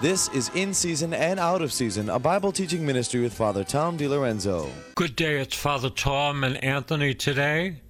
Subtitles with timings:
[0.00, 3.98] This is In Season and Out of Season, a Bible teaching ministry with Father Tom
[3.98, 4.70] DiLorenzo.
[4.94, 7.80] Good day, it's Father Tom and Anthony today.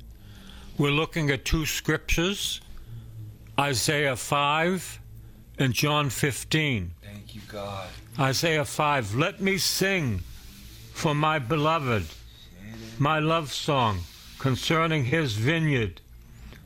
[0.79, 2.63] We're looking at two scriptures
[3.61, 5.01] Isaiah 5
[5.59, 6.93] and John 15.
[7.03, 7.89] Thank you, God.
[8.19, 10.21] Isaiah 5 Let me sing
[10.95, 12.07] for my beloved,
[12.99, 13.99] my love song
[14.39, 16.01] concerning his vineyard.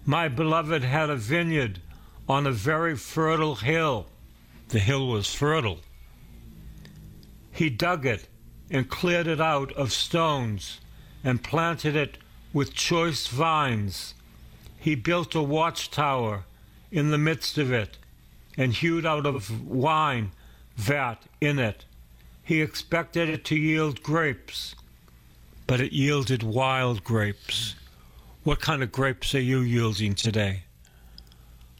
[0.07, 1.81] My beloved had a vineyard
[2.29, 4.07] on a very fertile hill.
[4.73, 5.81] The hill was fertile.
[7.51, 8.27] He dug it
[8.71, 10.81] and cleared it out of stones
[11.23, 12.17] and planted it
[12.55, 14.15] with choice vines.
[14.79, 16.45] He built a watchtower
[16.91, 17.99] in the midst of it
[18.57, 20.33] and hewed out of wine
[20.77, 21.85] vat in it.
[22.43, 24.75] He expected it to yield grapes,
[25.67, 27.75] but it yielded wild grapes.
[28.43, 30.63] What kind of grapes are you yielding today?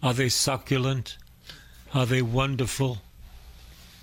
[0.03, 1.17] Are they succulent?
[1.95, 3.03] Are they wonderful?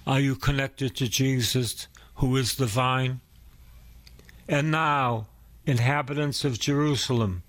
[0.06, 3.20] Are you connected to Jesus, who is the vine?
[4.48, 5.26] And now,
[5.66, 7.42] inhabitants of Jerusalem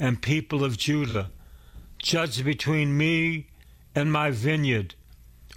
[0.00, 1.30] and people of Judah,
[1.98, 3.48] judge between me
[3.94, 4.94] and my vineyard.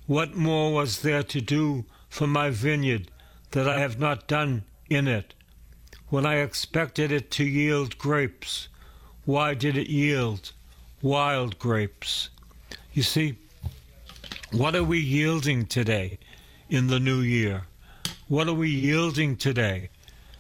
[0.08, 3.10] What more was there to do for my vineyard
[3.52, 5.34] that I have not done in it?
[6.10, 8.68] When I expected it to yield grapes,
[9.24, 10.52] why did it yield
[11.02, 12.30] wild grapes?
[12.92, 13.38] You see,
[14.52, 16.20] what are we yielding today
[16.70, 17.64] in the new year?
[18.28, 19.90] What are we yielding today?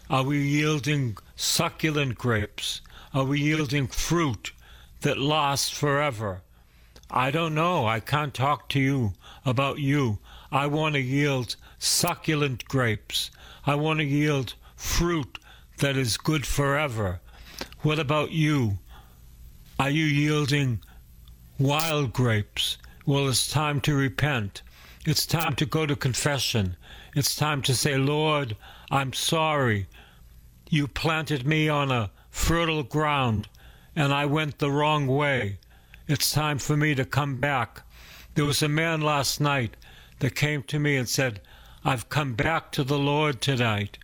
[0.09, 2.81] Are we yielding succulent grapes?
[3.13, 4.51] Are we yielding fruit
[4.99, 6.41] that lasts forever?
[7.09, 7.87] I don't know.
[7.87, 9.13] I can't talk to you
[9.45, 10.19] about you.
[10.51, 13.31] I want to yield succulent grapes.
[13.65, 15.39] I want to yield fruit
[15.77, 17.21] that is good forever.
[17.79, 18.79] What about you?
[19.79, 20.81] Are you yielding
[21.57, 22.77] wild grapes?
[23.11, 24.61] Well, it's time to repent.
[25.05, 26.77] It's time to go to confession.
[27.13, 28.55] It's time to say, Lord,
[28.89, 29.87] I'm sorry.
[30.69, 33.49] You planted me on a fertile ground
[33.97, 35.57] and I went the wrong way.
[36.07, 37.81] It's time for me to come back.
[38.35, 39.75] There was a man last night
[40.19, 41.41] that came to me and said,
[41.83, 43.97] I've come back to the Lord tonight.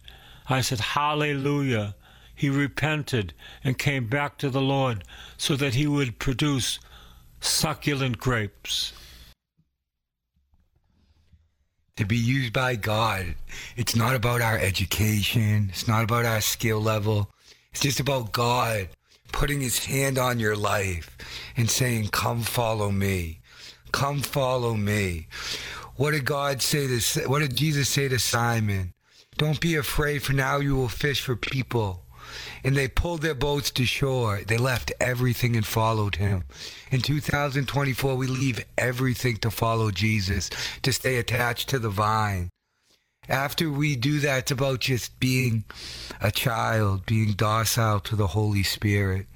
[0.50, 1.96] I said, Hallelujah.
[2.36, 3.34] He repented
[3.64, 5.06] and came back to the Lord
[5.38, 6.80] so that he would produce
[7.40, 8.92] succulent grapes.
[11.98, 13.36] To be used by God,
[13.76, 17.32] it's not about our education, it's not about our skill level.
[17.72, 18.90] It's just about God
[19.32, 21.18] putting his hand on your life
[21.56, 23.40] and saying, Come follow me.
[23.92, 25.28] Come follow me.
[25.96, 28.94] What did God say to, what did Jesus say to Simon?
[29.38, 32.04] Don't be afraid, for now you will fish for people
[32.68, 34.42] and they pulled their boats to shore.
[34.46, 36.44] They left everything and followed him.
[36.92, 40.50] In 2024, we leave everything to follow Jesus,
[40.82, 42.50] to stay attached to the vine.
[43.30, 45.64] After we do that, it's about just being
[46.20, 49.28] a child, being docile to the Holy Spirit,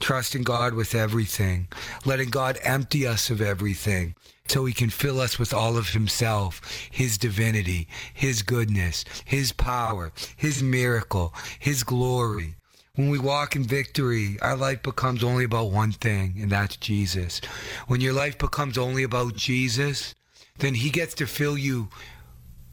[0.00, 1.68] trusting God with everything,
[2.06, 4.14] letting God empty us of everything
[4.46, 10.10] so he can fill us with all of himself, his divinity, his goodness, his power,
[10.36, 12.54] his miracle, his glory.
[12.98, 17.40] When we walk in victory, our life becomes only about one thing, and that's Jesus.
[17.86, 20.16] When your life becomes only about Jesus,
[20.58, 21.90] then he gets to fill you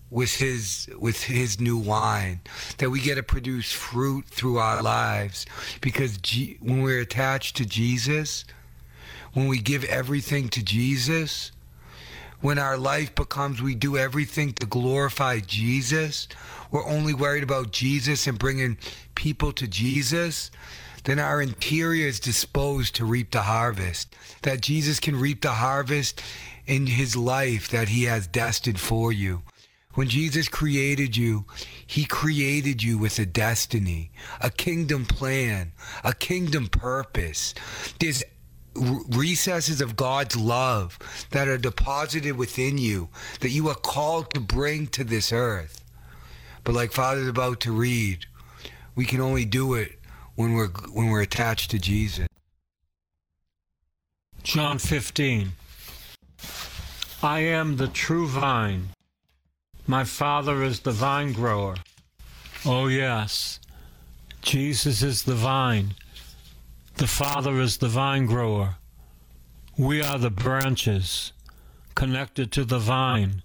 [0.10, 2.42] with his with his new wine
[2.80, 5.46] that we get to produce fruit through our lives
[5.80, 8.46] because G- when we're attached to Jesus
[9.34, 11.52] when we give everything to Jesus
[12.42, 16.28] when our life becomes we do everything to glorify Jesus.
[16.72, 18.78] We're only worried about Jesus and bringing
[19.16, 20.52] people to Jesus.
[21.06, 24.16] Then our interior is disposed to reap the harvest.
[24.42, 26.22] That Jesus can reap the harvest
[26.66, 29.44] in his life that he has destined for you.
[29.94, 31.46] When Jesus created you,
[31.88, 35.72] he created you with a destiny, a kingdom plan,
[36.04, 37.54] a kingdom purpose.
[38.00, 38.22] There's
[38.76, 41.00] recesses of God's love
[41.32, 45.84] that are deposited within you that you are called to bring to this earth.
[46.64, 48.26] But like Father's about to read,
[48.96, 50.00] we can only do it
[50.36, 52.28] when we're when we're attached to Jesus.
[54.44, 55.54] John 15
[57.24, 58.90] I am the true vine
[59.88, 61.76] my Father is the vine grower.
[62.66, 63.60] Oh, yes.
[64.42, 65.94] Jesus is the vine.
[66.98, 68.78] The Father is the vine grower.
[69.78, 71.34] We are the branches
[71.94, 73.44] connected to the vine.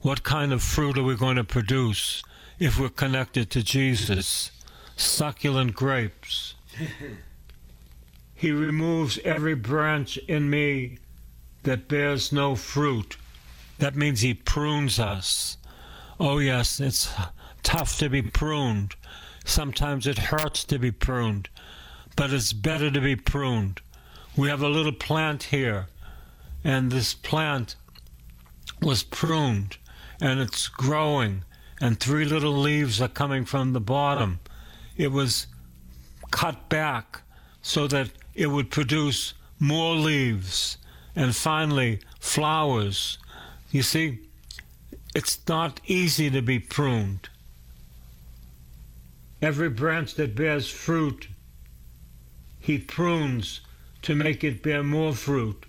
[0.00, 2.22] What kind of fruit are we going to produce
[2.58, 4.50] if we're connected to Jesus?
[4.96, 6.54] Succulent grapes.
[8.34, 10.96] he removes every branch in me
[11.64, 13.16] that bears no fruit
[13.78, 15.58] That means He prunes us.
[16.18, 17.12] Oh, yes, it's
[17.62, 18.94] tough to be pruned.
[19.44, 21.48] Sometimes it hurts to be pruned,
[22.16, 23.80] but it's better to be pruned.
[24.36, 25.86] We have a little plant here,
[26.64, 27.76] and this plant
[28.80, 29.76] was pruned,
[30.20, 31.44] and it's growing,
[31.80, 34.40] and three little leaves are coming from the bottom.
[34.96, 35.46] It was
[36.30, 37.22] cut back
[37.62, 40.78] so that it would produce more leaves
[41.14, 43.18] and finally flowers.
[43.70, 44.18] You see,
[45.14, 47.28] it's not easy to be pruned.
[49.40, 51.28] Every branch that bears fruit,
[52.62, 53.60] he prunes
[54.02, 55.66] to make it bear more fruit.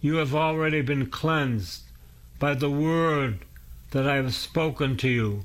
[0.00, 1.82] You have already been cleansed
[2.38, 3.44] by the word
[3.90, 5.44] that I have spoken to you.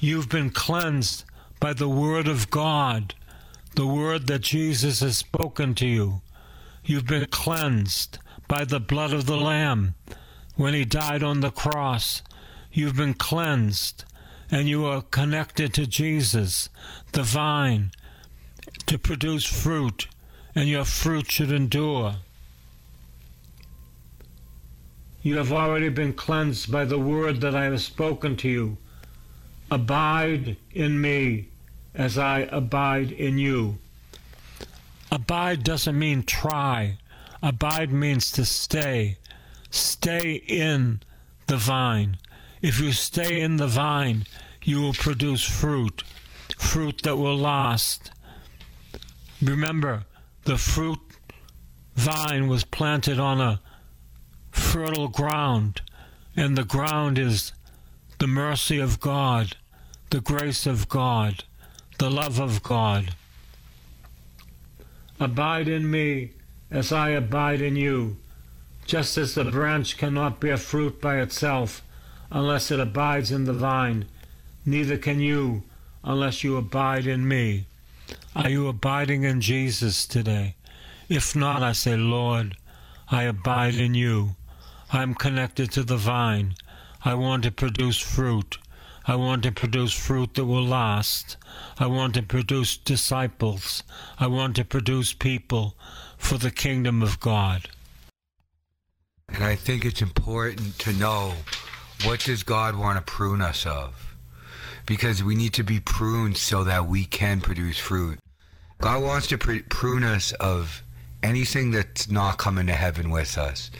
[0.00, 1.24] You've been cleansed
[1.58, 3.14] by the word of God,
[3.74, 6.22] the word that Jesus has spoken to you.
[6.84, 9.94] You've been cleansed by the blood of the Lamb
[10.54, 12.22] when he died on the cross.
[12.72, 14.04] You've been cleansed
[14.48, 16.68] and you are connected to Jesus,
[17.12, 17.90] the vine,
[18.86, 20.08] to produce fruit,
[20.54, 22.16] and your fruit should endure.
[25.22, 28.76] You have already been cleansed by the word that I have spoken to you.
[29.70, 31.46] Abide in me
[31.94, 33.78] as I abide in you.
[35.10, 36.98] Abide doesn't mean try.
[37.42, 39.18] Abide means to stay.
[39.70, 41.00] Stay in
[41.46, 42.18] the vine.
[42.60, 44.26] If you stay in the vine,
[44.64, 46.02] you will produce fruit,
[46.56, 48.10] fruit that will last.
[49.42, 50.04] Remember,
[50.44, 51.00] the fruit
[51.96, 53.60] vine was planted on a
[54.52, 55.80] fertile ground,
[56.36, 57.52] and the ground is
[58.20, 59.56] the mercy of God,
[60.10, 61.42] the grace of God,
[61.98, 63.16] the love of God.
[65.18, 66.30] Abide in me
[66.70, 68.18] as I abide in you,
[68.86, 71.82] just as the branch cannot bear fruit by itself
[72.30, 74.04] unless it abides in the vine,
[74.64, 75.64] neither can you
[76.04, 77.66] unless you abide in me.
[78.34, 80.56] Are you abiding in Jesus today?
[81.08, 82.56] If not, I say, Lord,
[83.10, 84.36] I abide in you.
[84.92, 86.54] I am connected to the vine.
[87.04, 88.58] I want to produce fruit.
[89.06, 91.36] I want to produce fruit that will last.
[91.78, 93.82] I want to produce disciples.
[94.18, 95.76] I want to produce people
[96.16, 97.68] for the kingdom of God.
[99.28, 101.34] And I think it's important to know
[102.04, 104.11] what does God want to prune us of?
[104.86, 108.18] Because we need to be pruned so that we can produce fruit.
[108.80, 110.82] God wants to pr- prune us of
[111.22, 113.70] anything that's not coming to heaven with us,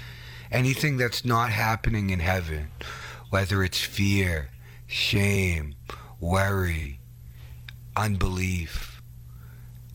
[0.52, 2.68] anything that's not happening in heaven,
[3.30, 4.50] whether it's fear,
[4.86, 5.74] shame,
[6.20, 7.00] worry,
[7.96, 9.02] unbelief,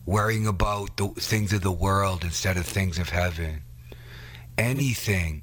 [0.04, 3.62] worrying about the things of the world instead of things of heaven.
[4.58, 5.42] Anything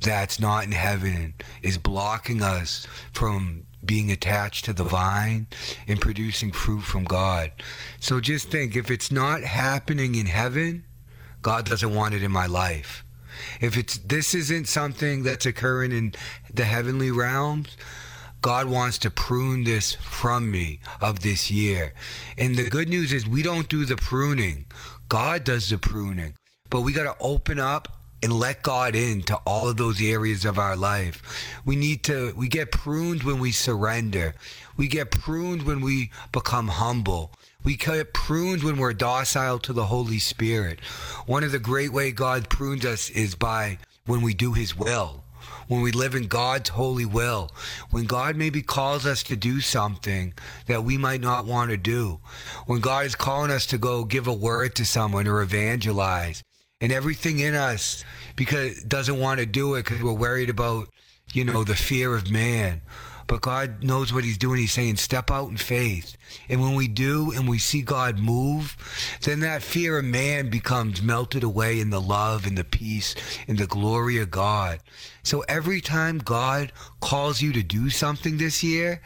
[0.00, 5.46] that's not in heaven is blocking us from being attached to the vine
[5.86, 7.52] and producing fruit from God.
[8.00, 10.84] So just think if it's not happening in heaven,
[11.42, 13.04] God doesn't want it in my life.
[13.60, 16.14] If it's this isn't something that's occurring in
[16.52, 17.76] the heavenly realms,
[18.40, 21.94] God wants to prune this from me of this year.
[22.36, 24.66] And the good news is we don't do the pruning.
[25.08, 26.34] God does the pruning.
[26.70, 30.58] But we got to open up and let God into all of those areas of
[30.58, 31.22] our life.
[31.66, 34.34] We need to, we get pruned when we surrender.
[34.78, 37.32] We get pruned when we become humble.
[37.64, 40.80] We get pruned when we're docile to the Holy Spirit.
[41.26, 43.76] One of the great way God prunes us is by
[44.06, 45.20] when we do His will
[45.68, 47.50] when we live in God's holy will,
[47.90, 50.34] when God maybe calls us to do something
[50.66, 52.20] that we might not want to do,
[52.66, 56.42] when God is calling us to go give a word to someone or evangelize,
[56.84, 58.04] and everything in us
[58.36, 60.86] because doesn't want to do it because we're worried about
[61.32, 62.82] you know the fear of man
[63.26, 64.60] but God knows what He's doing.
[64.60, 66.16] He's saying, step out in faith.
[66.48, 68.76] And when we do and we see God move,
[69.22, 73.14] then that fear of man becomes melted away in the love and the peace
[73.48, 74.80] and the glory of God.
[75.22, 79.00] So every time God calls you to do something this year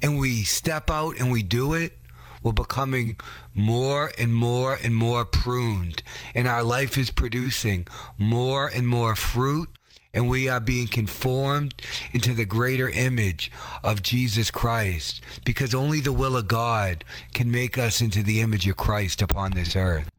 [0.00, 1.98] and we step out and we do it,
[2.42, 3.16] we're becoming
[3.54, 6.02] more and more and more pruned,
[6.34, 7.86] and our life is producing
[8.18, 9.68] more and more fruit
[10.14, 11.74] and we are being conformed
[12.12, 13.50] into the greater image
[13.82, 18.68] of Jesus Christ because only the will of God can make us into the image
[18.68, 20.10] of Christ upon this earth.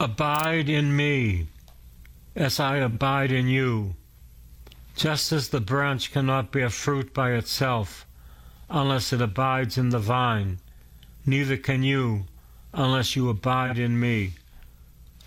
[0.00, 1.46] Abide in me
[2.34, 3.94] as I abide in you.
[4.94, 8.06] Just as the branch cannot bear fruit by itself
[8.68, 10.58] unless it abides in the vine,
[11.26, 12.24] neither can you
[12.72, 14.32] unless you abide in me.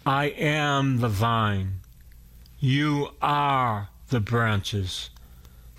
[0.05, 1.79] I am the vine
[2.59, 5.09] you are the branches.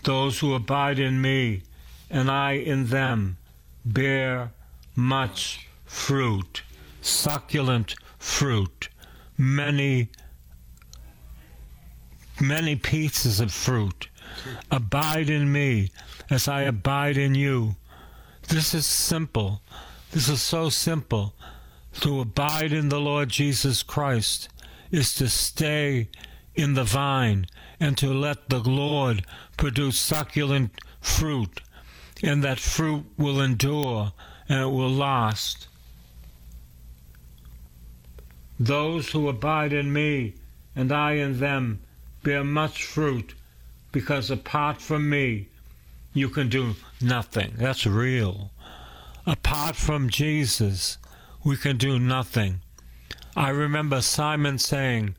[0.05, 1.63] Those who abide in me
[2.09, 3.37] and I in them
[3.85, 4.53] bear
[4.97, 6.63] much fruit,
[7.03, 8.89] succulent fruit,
[9.37, 10.09] many,
[12.41, 14.09] many pieces of fruit.
[14.71, 15.91] Abide in me
[16.31, 17.77] as I abide in you.
[18.49, 19.61] This is simple.
[20.13, 21.35] This is so simple.
[22.01, 24.49] To abide in the Lord Jesus Christ
[24.91, 26.09] is to stay
[26.55, 27.47] in the vine
[27.79, 29.25] and to let the Lord
[29.57, 31.61] produce succulent fruit,
[32.23, 34.13] and that fruit will endure
[34.49, 35.69] and it will last.
[38.59, 40.35] Those who abide in me
[40.75, 41.81] and I in them
[42.23, 43.35] bear much fruit,
[43.93, 45.49] because apart from me,
[46.13, 47.55] you can do nothing.
[47.57, 48.51] That's real.
[49.27, 50.99] Apart from Jesus,
[51.45, 52.61] we can do nothing.
[53.37, 55.15] I remember Simon saying,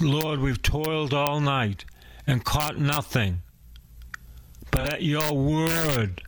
[0.00, 1.84] Lord, we've toiled all night
[2.26, 3.42] and caught nothing,
[4.70, 6.22] but at your word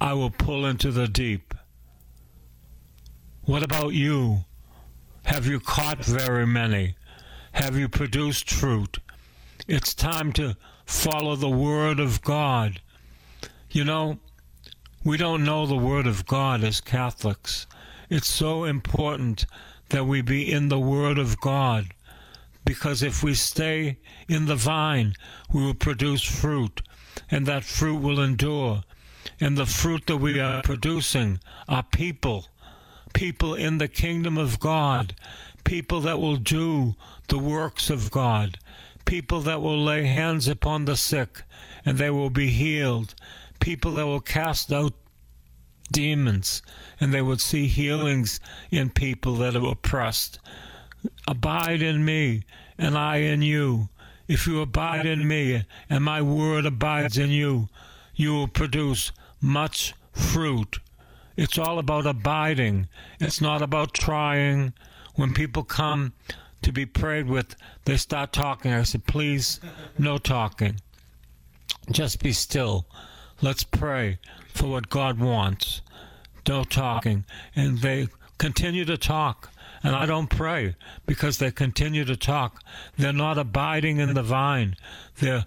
[0.00, 1.54] I will pull into the deep.
[3.42, 4.44] What about you?
[5.24, 6.96] Have you caught very many?
[7.52, 8.98] Have you produced fruit?
[9.66, 12.80] It's time to follow the Word of God.
[13.70, 14.18] You know,
[15.08, 17.66] we don't know the Word of God as Catholics.
[18.10, 19.46] It's so important
[19.88, 21.86] that we be in the Word of God
[22.66, 23.96] because if we stay
[24.28, 25.14] in the vine,
[25.50, 26.82] we will produce fruit,
[27.30, 28.82] and that fruit will endure.
[29.40, 32.44] And the fruit that we are producing are people,
[33.14, 35.16] people in the kingdom of God,
[35.64, 36.96] people that will do
[37.28, 38.58] the works of God,
[39.06, 41.44] people that will lay hands upon the sick
[41.86, 43.14] and they will be healed,
[43.60, 44.94] people that will cast out
[45.90, 46.62] demons
[47.00, 50.38] and they will see healings in people that are oppressed.
[51.26, 52.42] Abide in me,
[52.76, 53.88] and I in you.
[54.26, 57.68] If you abide in me, and my word abides in you,
[58.14, 60.80] you will produce much fruit.
[61.36, 62.88] It's all about abiding.
[63.20, 64.72] It's not about trying.
[65.14, 66.12] When people come
[66.62, 68.72] to be prayed with, they start talking.
[68.72, 69.60] I said, please,
[69.98, 70.80] no talking.
[71.90, 72.86] Just be still.
[73.40, 74.18] Let's pray
[74.52, 75.80] for what God wants.
[76.46, 77.24] No talking.
[77.54, 79.50] And they continue to talk.
[79.82, 80.74] And I don't pray
[81.06, 82.62] because they continue to talk.
[82.96, 84.74] They're not abiding in the vine.
[85.20, 85.44] They're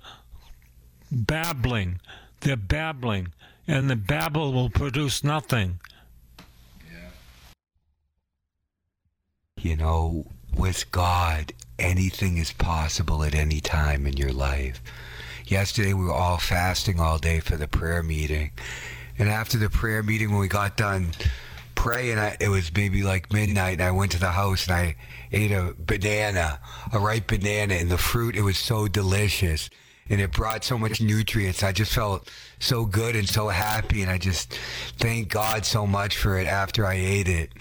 [1.12, 2.00] babbling.
[2.42, 3.34] They're babbling.
[3.68, 5.80] And the babble will produce nothing.
[9.58, 14.82] You know, with God, anything is possible at any time in your life.
[15.52, 18.52] Yesterday, we were all fasting all day for the prayer meeting.
[19.20, 21.12] And after the prayer meeting, when we got done
[21.76, 24.96] praying, I, it was maybe like midnight, and I went to the house and I
[25.30, 26.62] ate a banana,
[26.94, 29.70] a ripe banana, and the fruit, it was so delicious.
[30.10, 31.64] And it brought so much nutrients.
[31.64, 34.02] I just felt so good and so happy.
[34.02, 34.58] And I just
[35.00, 37.52] thank God so much for it after I ate it.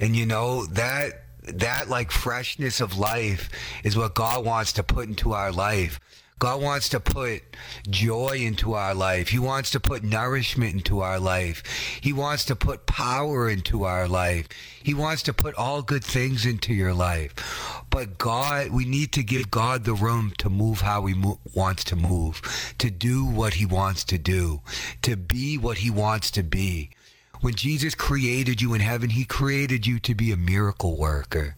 [0.00, 3.50] And you know, that that like freshness of life
[3.84, 6.00] is what God wants to put into our life.
[6.38, 7.42] God wants to put
[7.88, 9.28] joy into our life.
[9.28, 11.62] He wants to put nourishment into our life.
[12.00, 14.48] He wants to put power into our life.
[14.82, 17.84] He wants to put all good things into your life.
[17.88, 21.84] But God, we need to give God the room to move how He mo- wants
[21.84, 22.42] to move,
[22.78, 24.60] to do what He wants to do,
[25.02, 26.90] to be what He wants to be.
[27.40, 31.56] When Jesus created you in heaven, he created you to be a miracle worker.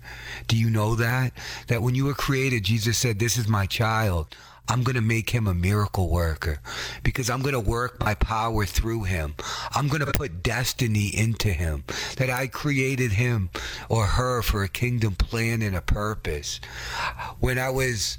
[0.48, 1.32] Do you know that?
[1.68, 4.34] That when you were created, Jesus said, This is my child.
[4.68, 6.60] I'm going to make him a miracle worker
[7.02, 9.34] because I'm going to work my power through him.
[9.74, 11.84] I'm going to put destiny into him.
[12.16, 13.50] That I created him
[13.88, 16.60] or her for a kingdom plan and a purpose.
[17.38, 18.18] When I was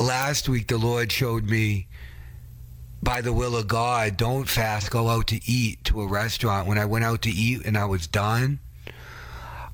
[0.00, 1.88] last week, the Lord showed me
[3.02, 6.68] by the will of God, don't fast, go out to eat to a restaurant.
[6.68, 8.60] When I went out to eat and I was done,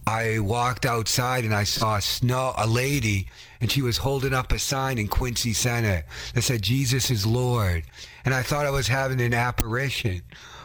[0.08, 3.28] I walked outside and I saw a snow a lady
[3.60, 7.82] and she was holding up a sign in Quincy Center that said Jesus is Lord.
[8.24, 10.22] And I thought I was having an apparition.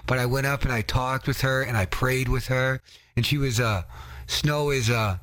[0.07, 2.79] But I went up and I talked with her and I prayed with her
[3.17, 3.85] and she was a
[4.27, 5.19] Snow is a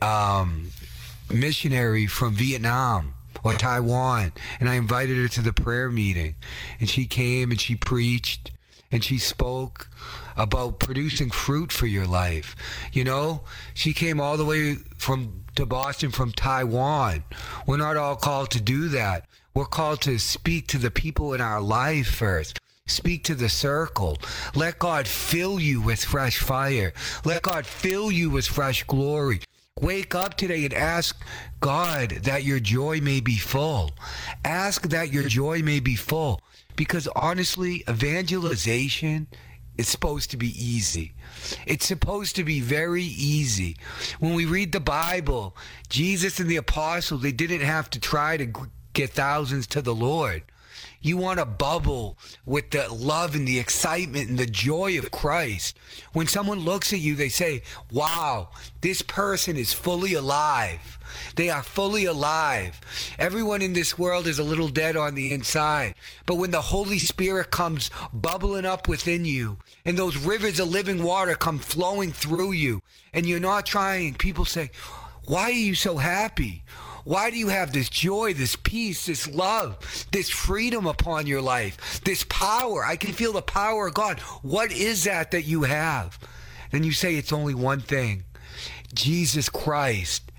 [0.00, 0.70] um,
[1.28, 4.32] missionary from Vietnam or Taiwan.
[4.60, 6.36] And I invited her to the prayer meeting.
[6.78, 8.52] And she came and she preached
[8.92, 9.88] and she spoke
[10.40, 12.56] about producing fruit for your life.
[12.92, 13.42] You know,
[13.74, 17.24] she came all the way from to Boston from Taiwan.
[17.66, 19.26] We're not all called to do that.
[19.52, 22.58] We're called to speak to the people in our life first.
[22.86, 24.16] Speak to the circle.
[24.54, 26.94] Let God fill you with fresh fire.
[27.24, 29.40] Let God fill you with fresh glory.
[29.80, 31.22] Wake up today and ask
[31.60, 33.90] God that your joy may be full.
[34.44, 36.40] Ask that your joy may be full.
[36.76, 39.26] Because honestly, evangelization
[39.80, 41.14] is supposed to be easy.
[41.66, 43.78] It's supposed to be very easy.
[44.18, 45.56] When we read the Bible,
[45.88, 48.52] Jesus and the apostles, they didn't have to try to
[48.92, 50.42] get thousands to the Lord.
[51.02, 55.78] You want to bubble with the love and the excitement and the joy of Christ.
[56.12, 58.50] When someone looks at you, they say, Wow,
[58.82, 60.98] this person is fully alive.
[61.36, 62.80] They are fully alive.
[63.18, 65.94] Everyone in this world is a little dead on the inside.
[66.26, 71.02] But when the Holy Spirit comes bubbling up within you and those rivers of living
[71.02, 72.82] water come flowing through you
[73.14, 74.70] and you're not trying, people say,
[75.24, 76.62] Why are you so happy?
[77.04, 82.00] Why do you have this joy, this peace, this love, this freedom upon your life,
[82.04, 82.84] this power?
[82.84, 84.20] I can feel the power of God.
[84.42, 86.18] What is that that you have?
[86.70, 88.24] Then you say it's only one thing
[88.94, 90.30] Jesus Christ.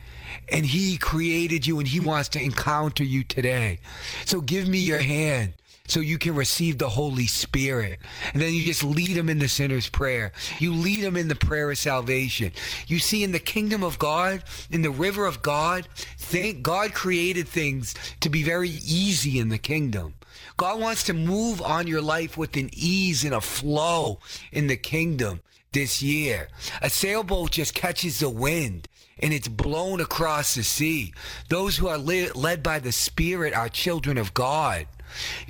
[0.49, 3.79] And He created you and He wants to encounter you today.
[4.25, 5.53] So give me your hand
[5.91, 7.99] so you can receive the Holy Spirit.
[8.31, 10.31] And then you just lead them in the sinner's prayer.
[10.57, 12.53] You lead them in the prayer of salvation.
[12.87, 17.45] You see, in the kingdom of God, in the river of God, think God created
[17.45, 20.13] things to be very easy in the kingdom.
[20.55, 24.19] God wants to move on your life with an ease and a flow
[24.53, 25.41] in the kingdom
[25.73, 26.47] this year.
[26.81, 28.87] A sailboat just catches the wind
[29.19, 31.13] and it's blown across the sea.
[31.49, 34.87] Those who are led by the Spirit are children of God.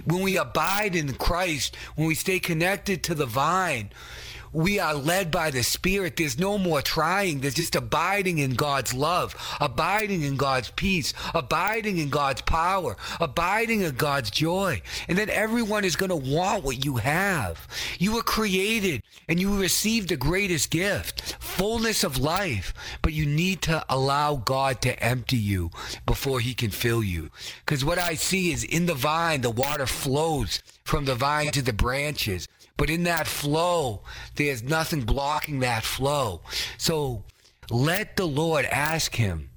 [0.05, 3.91] When we abide in Christ, when we stay connected to the vine,
[4.53, 6.17] we are led by the Spirit.
[6.17, 7.39] There's no more trying.
[7.39, 13.81] There's just abiding in God's love, abiding in God's peace, abiding in God's power, abiding
[13.81, 14.81] in God's joy.
[15.08, 17.67] And then everyone is going to want what you have.
[18.00, 22.74] You were created and you received the greatest gift, fullness of life.
[23.01, 25.72] But you need to allow God to empty you
[26.05, 27.29] before he can fill you.
[27.66, 31.61] Because what I see is in the vine, the water flows from the vine to
[31.61, 32.48] the branches.
[32.77, 34.01] But in that flow,
[34.36, 36.42] there's nothing blocking that flow.
[36.77, 37.24] So
[37.70, 39.50] let the Lord ask him.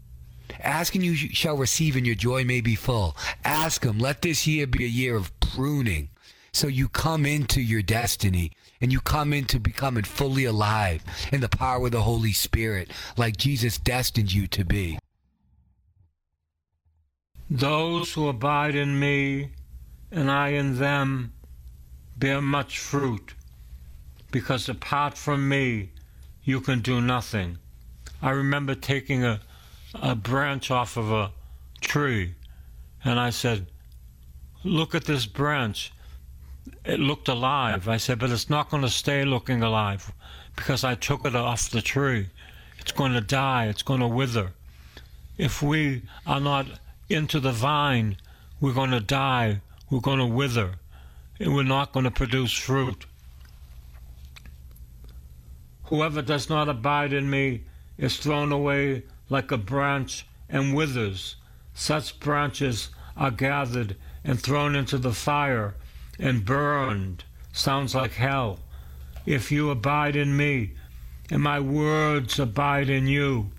[0.61, 3.17] Asking you shall receive, and your joy may be full.
[3.45, 3.99] Ask him.
[3.99, 6.11] Let this year be a year of pruning.
[6.53, 11.49] So you come into your destiny and you come into becoming fully alive in the
[11.49, 14.99] power of the Holy Spirit, like Jesus destined you to be.
[17.51, 19.51] Those who abide in me
[20.11, 21.34] and I in them
[22.17, 23.35] bear much fruit,
[24.31, 25.91] because apart from me,
[26.45, 27.59] you can do nothing.
[28.23, 29.41] I remember taking a,
[29.95, 31.33] a branch off of a
[31.81, 32.35] tree,
[33.05, 33.67] and I said,
[34.63, 35.93] Look at this branch.
[36.87, 37.87] It looked alive.
[37.89, 40.11] I said, But it's not going to stay looking alive
[40.57, 42.29] because I took it off the tree.
[42.79, 44.53] It's going to die, it's going to wither.
[45.37, 46.67] If we are not
[47.09, 48.17] into the vine,
[48.61, 50.77] we're going to die, we're going to wither
[51.45, 53.05] and we're not going to produce fruit.
[55.85, 57.65] Whoever does not abide in me
[57.99, 61.37] is thrown away like a branch and withers.
[61.75, 65.75] Such branches are gathered and thrown into the fire
[66.19, 67.25] and burned.
[67.53, 68.61] Sounds like hell.
[69.27, 70.73] If you abide in me,
[71.31, 73.51] and my words abide in you,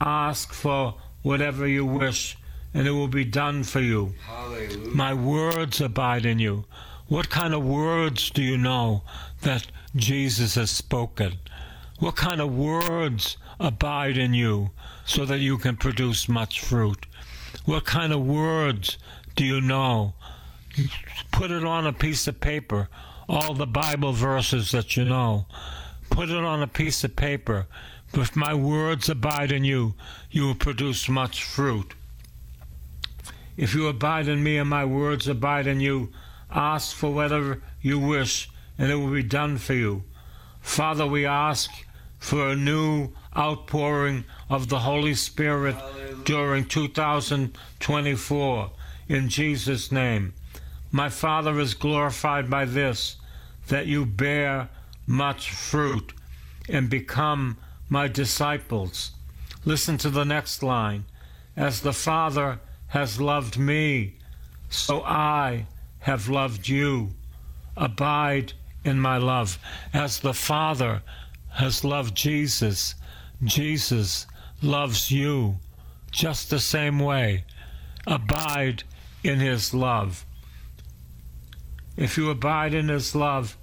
[0.00, 2.36] ask for whatever you wish,
[2.74, 4.14] and it will be done for you.
[4.26, 4.88] Hallelujah.
[4.88, 6.64] My words abide in you.
[7.10, 9.02] What kind of words do you know
[9.42, 11.38] that Jesus has spoken?
[11.98, 14.70] What kind of words abide in you
[15.04, 17.06] so that you can produce much fruit?
[17.64, 18.96] What kind of words
[19.34, 20.14] do you know?
[21.32, 22.88] Put it on a piece of paper,
[23.28, 25.46] all the Bible verses that you know.
[26.10, 27.66] Put it on a piece of paper.
[28.14, 29.94] If my words abide in you,
[30.30, 31.92] you will produce much fruit.
[33.56, 36.12] If you abide in me and my words abide in you,
[36.50, 40.04] Ask for whatever you wish, and it will be done for you.
[40.60, 41.70] Father, we ask
[42.18, 46.16] for a new outpouring of the Holy Spirit Hallelujah.
[46.24, 48.70] during 2024.
[49.08, 50.34] In Jesus' name.
[50.92, 53.16] My Father is glorified by this,
[53.68, 54.68] that you bear
[55.06, 56.12] much fruit
[56.68, 57.56] and become
[57.88, 59.12] my disciples.
[59.64, 61.04] Listen to the next line.
[61.56, 64.14] As the Father has loved me,
[64.68, 65.66] so I
[66.00, 67.10] have loved you.
[67.76, 68.52] Abide
[68.84, 69.58] in my love.
[69.92, 71.02] As the Father
[71.50, 72.94] has loved Jesus,
[73.44, 74.26] Jesus
[74.62, 75.56] loves you
[76.10, 77.44] just the same way.
[78.06, 78.82] Abide
[79.22, 80.24] in his love.
[81.96, 83.56] If you abide in his love,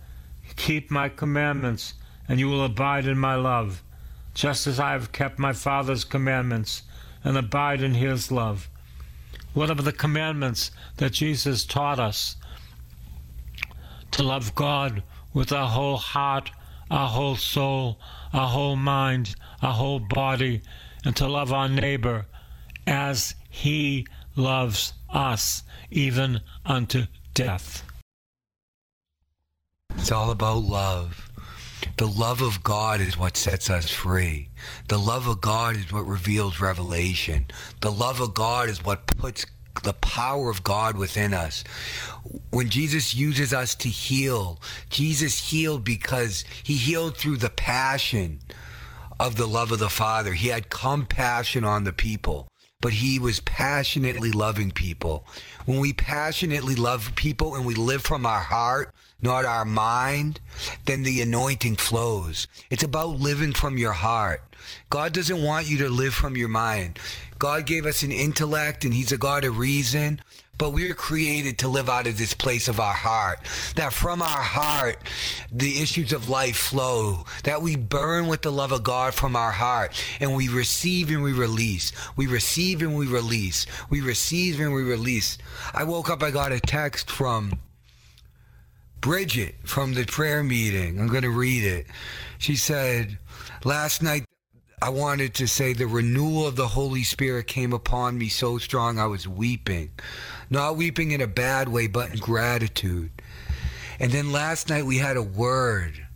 [0.56, 1.96] keep my commandments,
[2.28, 3.82] and you will abide in my love.
[4.38, 6.84] just as I have kept my Father's commandments
[7.24, 8.70] and abide in his love.
[9.58, 12.36] What are the commandments that Jesus taught us?
[14.12, 15.02] To love God
[15.34, 16.52] with our whole heart,
[16.92, 17.98] our whole soul,
[18.34, 20.62] our whole mind, our whole body,
[21.04, 22.28] and to love our neighbor
[22.86, 27.82] as he loves us, even unto death.
[29.96, 31.27] It's all about love.
[31.98, 34.50] The love of God is what sets us free.
[34.88, 37.48] The love of God is what reveals revelation.
[37.82, 39.46] The love of God is what puts
[39.84, 41.64] the power of God within us.
[42.50, 44.60] When Jesus uses us to heal,
[44.90, 48.40] Jesus healed because he healed through the passion
[49.20, 50.34] of the love of the Father.
[50.34, 52.48] He had compassion on the people
[52.82, 55.26] but he was passionately loving people.
[55.66, 60.40] When we passionately love people and we live from our heart, not our mind,
[60.86, 62.48] then the anointing flows.
[62.70, 64.44] It's about living from your heart.
[64.90, 67.00] God doesn't want you to live from your mind.
[67.40, 70.22] God gave us an intellect and he's a God of reason,
[70.58, 73.40] but we are created to live out of this place of our heart.
[73.76, 74.98] That from our heart,
[75.52, 77.26] the issues of life flow.
[77.44, 79.92] That we burn with the love of God from our heart.
[80.20, 81.92] And we receive and we release.
[82.16, 83.66] We receive and we release.
[83.90, 85.38] We receive and we release.
[85.74, 87.60] I woke up, I got a text from
[89.00, 91.00] Bridget from the prayer meeting.
[91.00, 91.86] I'm going to read it.
[92.40, 93.20] She said,
[93.64, 94.26] Last night,
[94.80, 99.00] I wanted to say the renewal of the Holy Spirit came upon me so strong
[99.00, 99.90] I was weeping.
[100.50, 103.12] Not weeping in a bad way, but in gratitude.
[104.00, 106.08] And then last night we had a word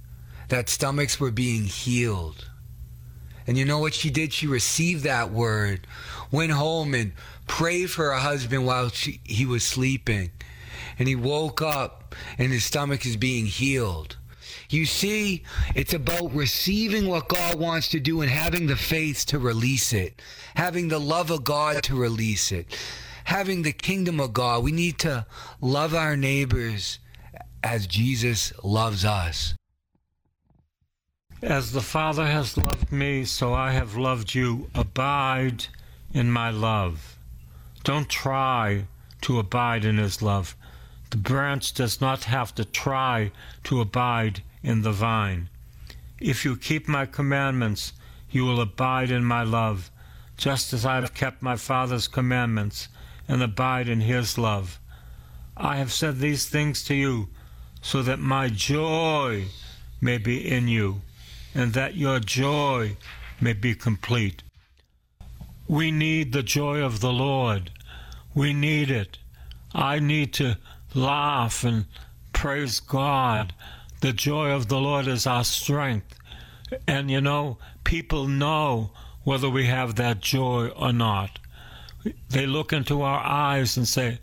[0.49, 2.49] that stomachs were being healed.
[3.47, 4.33] And you know what she did?
[4.33, 5.87] She received that word,
[6.31, 7.13] went home and
[7.47, 10.31] prayed for her husband while she, he was sleeping.
[10.99, 14.17] And he woke up and his stomach is being healed.
[14.69, 15.43] You see,
[15.75, 20.21] it's about receiving what God wants to do and having the faith to release it,
[20.55, 22.77] having the love of God to release it,
[23.25, 24.63] having the kingdom of God.
[24.63, 25.25] We need to
[25.59, 26.99] love our neighbors
[27.63, 29.53] as Jesus loves us.
[31.41, 34.69] As the Father has loved me, so I have loved you.
[34.75, 35.67] Abide
[36.13, 37.17] in my love.
[37.83, 38.85] Don't try
[39.21, 40.55] to abide in his love.
[41.09, 43.31] The branch does not have to try
[43.63, 45.49] to abide in the vine.
[46.19, 47.93] If you keep my commandments,
[48.29, 49.89] you will abide in my love,
[50.37, 52.87] just as I have kept my Father's commandments
[53.27, 54.79] and abide in his love.
[55.55, 57.29] I have said these things to you
[57.81, 59.45] so that my joy
[59.99, 61.01] may be in you
[61.53, 62.95] and that your joy
[63.39, 64.43] may be complete.
[65.67, 67.71] We need the joy of the Lord.
[68.33, 69.17] We need it.
[69.73, 70.57] I need to
[70.93, 71.85] laugh and
[72.33, 73.53] praise God.
[74.01, 76.15] The joy of the Lord is our strength.
[76.87, 78.91] And you know, people know
[79.23, 81.39] whether we have that joy or not.
[82.29, 84.19] They look into our eyes and say,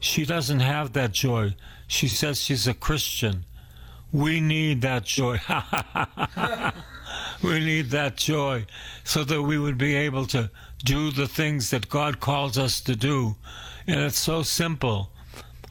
[0.00, 1.54] She doesn't have that joy.
[1.86, 3.44] She says she's a Christian.
[4.12, 5.40] We need that joy.
[7.42, 8.66] we need that joy
[9.04, 10.50] so that we would be able to
[10.84, 13.36] do the things that God calls us to do.
[13.86, 15.10] And it's so simple.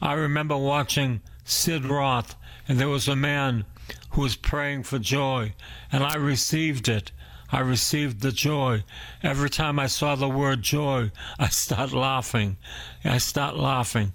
[0.00, 2.34] I remember watching Sid Roth,
[2.68, 3.64] and there was a man
[4.10, 5.54] who was praying for joy,
[5.90, 7.12] and I received it.
[7.52, 8.82] I received the joy.
[9.22, 12.56] Every time I saw the word joy, I start laughing.
[13.04, 14.14] I start laughing.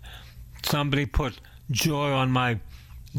[0.64, 2.60] Somebody put joy on my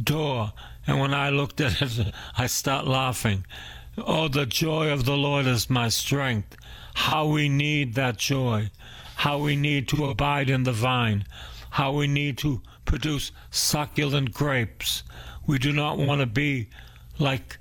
[0.03, 0.53] door,
[0.89, 3.47] and when I looked at it, I start laughing.
[3.97, 6.57] Oh, the joy of the Lord is my strength.
[6.95, 8.71] How we need that joy.
[9.17, 11.27] How we need to abide in the vine.
[11.71, 15.05] How we need to produce succulent grapes.
[15.47, 16.71] We do not want to be
[17.19, 17.59] like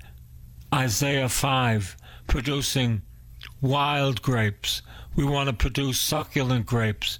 [0.72, 1.96] Isaiah 5,
[2.28, 3.02] producing
[3.60, 4.82] wild grapes.
[5.16, 7.18] We want to produce succulent grapes,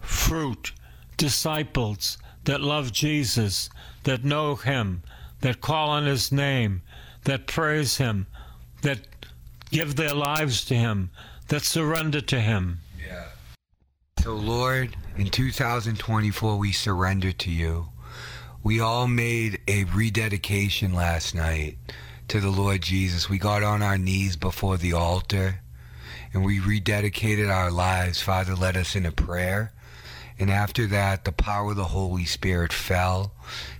[0.00, 0.72] fruit,
[1.16, 3.70] disciples that love Jesus,
[4.04, 5.02] that know Him,
[5.40, 6.82] that call on His name,
[7.24, 8.26] that praise Him,
[8.82, 9.00] that
[9.70, 11.10] give their lives to Him,
[11.48, 12.80] that surrender to Him.
[13.06, 13.28] Yeah.
[14.20, 17.88] So, Lord, in 2024, we surrender to you.
[18.62, 21.78] We all made a rededication last night
[22.28, 23.30] to the Lord Jesus.
[23.30, 25.60] We got on our knees before the altar
[26.34, 28.20] and we rededicated our lives.
[28.20, 29.72] Father led us in a prayer.
[30.38, 33.32] And after that, the power of the Holy Spirit fell.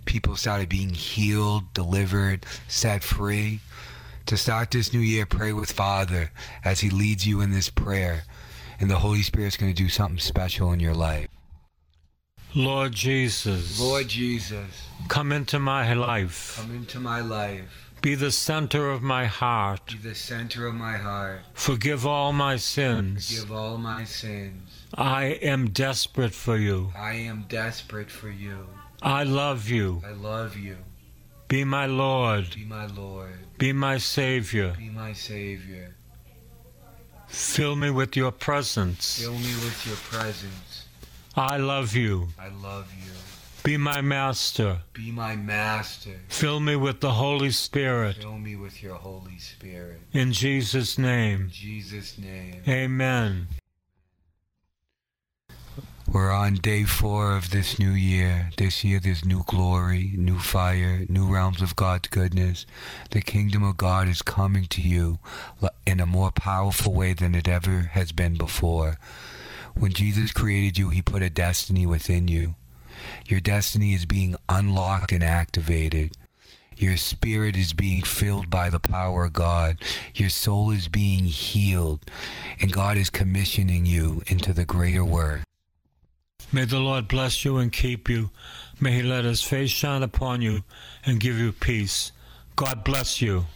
[0.07, 3.61] People started being healed, delivered, set free.
[4.27, 6.33] To start this new year, pray with Father
[6.65, 8.25] as He leads you in this prayer.
[8.81, 11.29] And the Holy Spirit's going to do something special in your life.
[12.55, 16.57] Lord Jesus, Lord Jesus, come into my life.
[16.57, 17.88] come into my life.
[18.01, 19.87] Be the center of my heart.
[19.87, 21.41] Be the center of my heart.
[21.55, 23.29] Forgive all my sins.
[23.29, 24.87] Forgive all my sins.
[24.95, 26.93] I am desperate for you.
[26.97, 28.67] I am desperate for you.
[29.03, 30.03] I love you.
[30.07, 30.77] I love you.
[31.49, 32.55] Be my Lord.
[32.55, 33.39] Be my Lord.
[33.59, 34.75] Be my Savior.
[34.79, 35.95] Be my Savior.
[37.27, 39.21] Fill me with your presence.
[39.21, 40.87] Fill me with your presence.
[41.35, 42.29] I love you.
[42.39, 43.13] I love you.
[43.65, 44.79] Be my Master.
[44.93, 46.21] Be my Master.
[46.29, 48.17] Fill me with the Holy Spirit.
[48.17, 50.01] Fill me with your Holy Spirit.
[50.13, 51.43] In Jesus' name.
[51.43, 51.51] In.
[51.51, 52.63] Jesus' name.
[52.67, 53.49] Amen.
[56.11, 58.51] We're on day four of this new year.
[58.57, 62.65] This year there's new glory, new fire, new realms of God's goodness.
[63.11, 65.19] The kingdom of God is coming to you
[65.87, 68.97] in a more powerful way than it ever has been before.
[69.75, 72.55] When Jesus created you, he put a destiny within you.
[73.27, 76.17] Your destiny is being unlocked and activated.
[76.77, 79.79] Your spirit is being filled by the power of God.
[80.15, 82.09] Your soul is being healed.
[82.61, 85.41] And God is commissioning you into the greater work.
[86.53, 88.31] May the Lord bless you and keep you.
[88.81, 90.63] May he let his face shine upon you
[91.05, 92.13] and give you peace.
[92.55, 93.47] God bless you.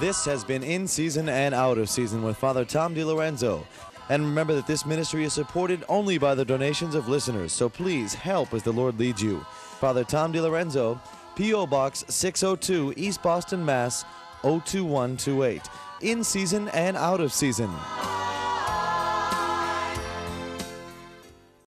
[0.00, 3.62] This has been In Season and Out of Season with Father Tom DiLorenzo.
[4.08, 8.14] And remember that this ministry is supported only by the donations of listeners, so please
[8.14, 9.40] help as the Lord leads you.
[9.78, 10.98] Father Tom DiLorenzo,
[11.36, 11.66] P.O.
[11.66, 14.06] Box 602, East Boston, Mass.
[14.42, 15.68] 02128.
[16.00, 17.70] In season and out of season.